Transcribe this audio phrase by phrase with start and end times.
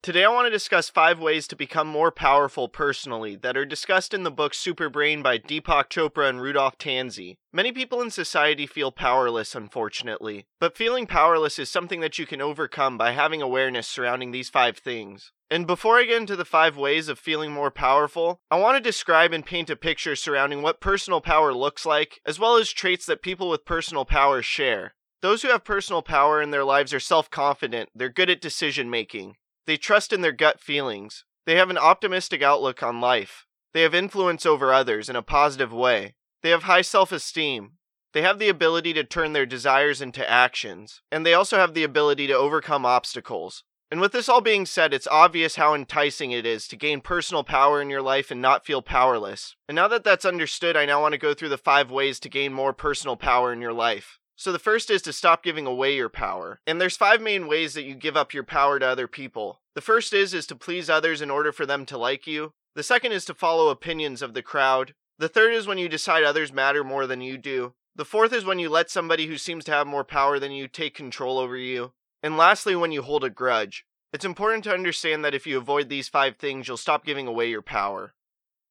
[0.00, 4.14] Today, I want to discuss five ways to become more powerful personally that are discussed
[4.14, 7.34] in the book Super Brain by Deepak Chopra and Rudolph Tanzi.
[7.52, 12.40] Many people in society feel powerless, unfortunately, but feeling powerless is something that you can
[12.40, 15.32] overcome by having awareness surrounding these five things.
[15.50, 18.88] And before I get into the five ways of feeling more powerful, I want to
[18.88, 23.04] describe and paint a picture surrounding what personal power looks like, as well as traits
[23.06, 24.94] that people with personal power share.
[25.22, 28.88] Those who have personal power in their lives are self confident, they're good at decision
[28.88, 29.34] making.
[29.68, 31.26] They trust in their gut feelings.
[31.44, 33.44] They have an optimistic outlook on life.
[33.74, 36.14] They have influence over others in a positive way.
[36.42, 37.72] They have high self esteem.
[38.14, 41.02] They have the ability to turn their desires into actions.
[41.12, 43.62] And they also have the ability to overcome obstacles.
[43.90, 47.44] And with this all being said, it's obvious how enticing it is to gain personal
[47.44, 49.54] power in your life and not feel powerless.
[49.68, 52.30] And now that that's understood, I now want to go through the five ways to
[52.30, 54.18] gain more personal power in your life.
[54.38, 56.60] So the first is to stop giving away your power.
[56.64, 59.60] And there's five main ways that you give up your power to other people.
[59.74, 62.52] The first is is to please others in order for them to like you.
[62.76, 64.94] The second is to follow opinions of the crowd.
[65.18, 67.74] The third is when you decide others matter more than you do.
[67.96, 70.68] The fourth is when you let somebody who seems to have more power than you
[70.68, 71.94] take control over you.
[72.22, 73.86] And lastly, when you hold a grudge.
[74.12, 77.50] It's important to understand that if you avoid these five things, you'll stop giving away
[77.50, 78.14] your power.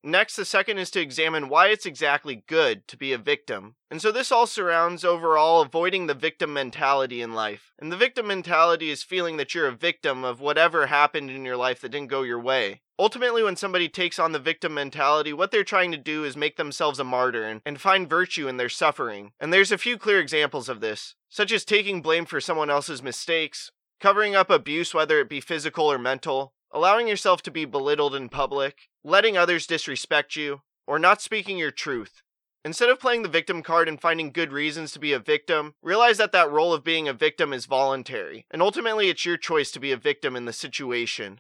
[0.08, 3.76] Next, the second is to examine why it's exactly good to be a victim.
[3.92, 7.74] And so this all surrounds overall avoiding the victim mentality in life.
[7.78, 11.58] And the victim mentality is feeling that you're a victim of whatever happened in your
[11.58, 12.84] life that didn't go your way.
[12.98, 16.56] Ultimately, when somebody takes on the victim mentality, what they're trying to do is make
[16.56, 19.34] themselves a martyr and, and find virtue in their suffering.
[19.42, 23.04] And there's a few clear examples of this, such as taking blame for someone else's
[23.04, 28.16] mistakes, covering up abuse, whether it be physical or mental, allowing yourself to be belittled
[28.16, 32.22] in public, letting others disrespect you, or not speaking your truth.
[32.66, 36.18] Instead of playing the victim card and finding good reasons to be a victim, realize
[36.18, 39.80] that that role of being a victim is voluntary, and ultimately it's your choice to
[39.80, 41.40] be a victim in the situation.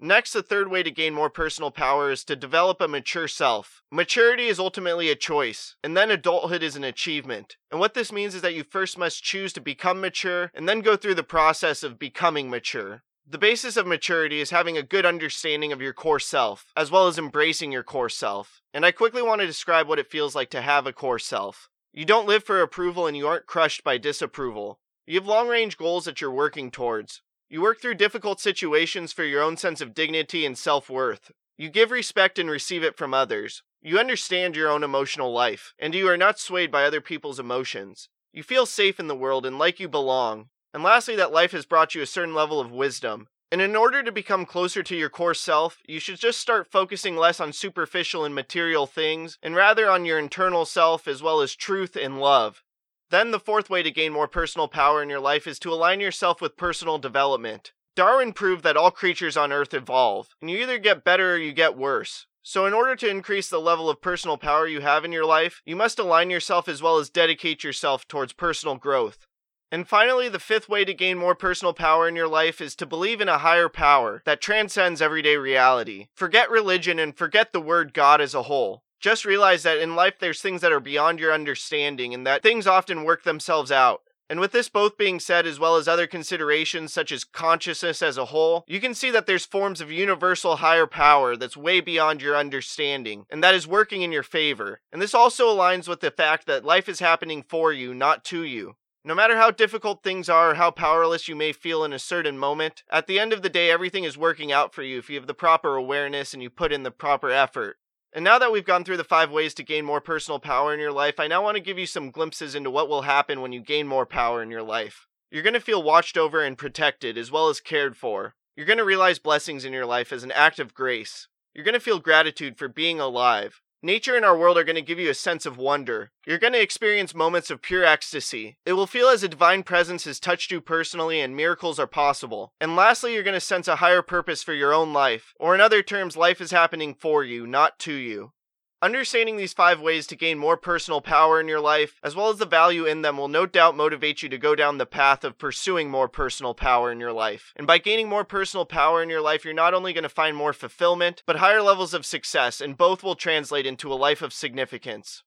[0.00, 3.82] Next, the third way to gain more personal power is to develop a mature self.
[3.90, 7.56] Maturity is ultimately a choice, and then adulthood is an achievement.
[7.72, 10.82] And what this means is that you first must choose to become mature and then
[10.82, 13.02] go through the process of becoming mature.
[13.30, 17.08] The basis of maturity is having a good understanding of your core self, as well
[17.08, 18.62] as embracing your core self.
[18.72, 21.68] And I quickly want to describe what it feels like to have a core self.
[21.92, 24.80] You don't live for approval and you aren't crushed by disapproval.
[25.06, 27.20] You have long range goals that you're working towards.
[27.50, 31.30] You work through difficult situations for your own sense of dignity and self worth.
[31.58, 33.62] You give respect and receive it from others.
[33.82, 38.08] You understand your own emotional life, and you are not swayed by other people's emotions.
[38.32, 40.48] You feel safe in the world and like you belong.
[40.74, 43.28] And lastly, that life has brought you a certain level of wisdom.
[43.50, 47.16] And in order to become closer to your core self, you should just start focusing
[47.16, 51.54] less on superficial and material things, and rather on your internal self as well as
[51.54, 52.62] truth and love.
[53.10, 56.00] Then, the fourth way to gain more personal power in your life is to align
[56.00, 57.72] yourself with personal development.
[57.96, 61.52] Darwin proved that all creatures on Earth evolve, and you either get better or you
[61.52, 62.26] get worse.
[62.42, 65.62] So, in order to increase the level of personal power you have in your life,
[65.64, 69.26] you must align yourself as well as dedicate yourself towards personal growth.
[69.70, 72.86] And finally, the fifth way to gain more personal power in your life is to
[72.86, 76.08] believe in a higher power that transcends everyday reality.
[76.14, 78.82] Forget religion and forget the word God as a whole.
[79.00, 82.66] Just realize that in life there's things that are beyond your understanding and that things
[82.66, 84.02] often work themselves out.
[84.30, 88.18] And with this both being said, as well as other considerations such as consciousness as
[88.18, 92.20] a whole, you can see that there's forms of universal higher power that's way beyond
[92.20, 94.80] your understanding, and that is working in your favor.
[94.92, 98.42] And this also aligns with the fact that life is happening for you, not to
[98.42, 98.76] you.
[99.08, 102.36] No matter how difficult things are or how powerless you may feel in a certain
[102.36, 105.16] moment, at the end of the day, everything is working out for you if you
[105.16, 107.78] have the proper awareness and you put in the proper effort.
[108.12, 110.78] And now that we've gone through the five ways to gain more personal power in
[110.78, 113.50] your life, I now want to give you some glimpses into what will happen when
[113.50, 115.06] you gain more power in your life.
[115.30, 118.34] You're going to feel watched over and protected, as well as cared for.
[118.56, 121.28] You're going to realize blessings in your life as an act of grace.
[121.54, 123.62] You're going to feel gratitude for being alive.
[123.80, 126.10] Nature and our world are going to give you a sense of wonder.
[126.26, 128.56] You're going to experience moments of pure ecstasy.
[128.66, 132.52] It will feel as a divine presence has touched you personally and miracles are possible.
[132.60, 135.32] And lastly, you're going to sense a higher purpose for your own life.
[135.38, 138.32] Or in other terms, life is happening for you, not to you.
[138.80, 142.38] Understanding these five ways to gain more personal power in your life, as well as
[142.38, 145.36] the value in them, will no doubt motivate you to go down the path of
[145.36, 147.52] pursuing more personal power in your life.
[147.56, 150.36] And by gaining more personal power in your life, you're not only going to find
[150.36, 154.32] more fulfillment, but higher levels of success, and both will translate into a life of
[154.32, 155.24] significance.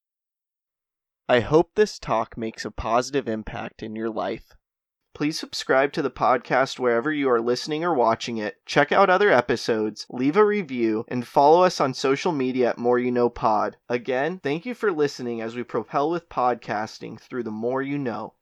[1.27, 4.55] I hope this talk makes a positive impact in your life.
[5.13, 8.57] Please subscribe to the podcast wherever you are listening or watching it.
[8.65, 12.97] Check out other episodes, leave a review, and follow us on social media at Moore
[12.97, 13.75] You Know Pod.
[13.89, 18.33] Again, thank you for listening as we propel with podcasting through the more you know.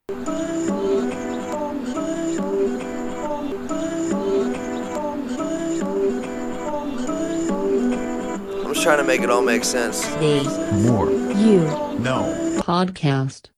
[8.62, 10.06] I'm just trying to make it all make sense.
[10.06, 10.44] The
[10.86, 11.10] Moore.
[11.10, 11.62] You
[12.00, 12.60] Know.
[12.62, 13.50] Podcast.